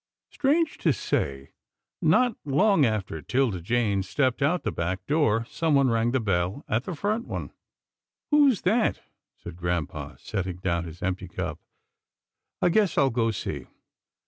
Strange 0.31 0.79
to 0.79 0.91
say, 0.91 1.51
not 2.01 2.35
long 2.43 2.87
after 2.87 3.21
'Tilda 3.21 3.61
Jane 3.61 4.01
stepped 4.01 4.41
out 4.41 4.63
the 4.63 4.71
back 4.71 5.05
door, 5.05 5.45
someone 5.47 5.91
rang 5.91 6.09
the 6.09 6.19
bell 6.19 6.65
at 6.67 6.85
the 6.85 6.95
front 6.95 7.27
one." 7.27 7.51
Who's 8.31 8.61
that?" 8.63 8.99
said 9.43 9.57
grampa, 9.57 10.17
setting 10.19 10.57
down 10.57 10.85
his 10.85 11.03
empty 11.03 11.27
cup." 11.27 11.59
I 12.63 12.69
guess 12.69 12.97
I'll 12.97 13.11
go 13.11 13.29
see. 13.29 13.67